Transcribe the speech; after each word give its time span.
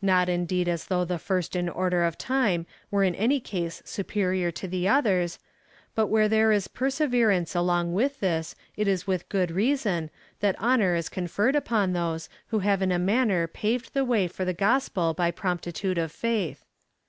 Not 0.00 0.28
indeed 0.28 0.68
as 0.68 0.84
though 0.84 1.04
the 1.04 1.18
first 1.18 1.56
in 1.56 1.68
order 1.68 2.04
of 2.04 2.16
time 2.16 2.64
were 2.92 3.02
in 3.02 3.16
every 3.16 3.40
case 3.40 3.82
superior 3.84 4.52
to 4.52 4.68
the 4.68 4.86
others, 4.86 5.40
but 5.96 6.06
where 6.06 6.28
there 6.28 6.52
is 6.52 6.68
perseverance 6.68 7.56
along 7.56 7.92
with 7.92 8.20
this, 8.20 8.54
it 8.76 8.86
is 8.86 9.08
with 9.08 9.28
good 9.28 9.50
reason, 9.50 10.10
that 10.38 10.56
honour 10.60 10.94
is 10.94 11.08
conferred 11.08 11.56
upon 11.56 11.92
those, 11.92 12.28
who 12.50 12.60
have 12.60 12.82
in 12.82 12.92
a 12.92 13.00
manner 13.00 13.48
paved 13.48 13.94
the 13.94 14.04
way 14.04 14.28
for 14.28 14.44
the 14.44 14.54
gospel 14.54 15.12
by 15.12 15.32
promptitude 15.32 15.98
of 15.98 16.12
faith. 16.12 16.64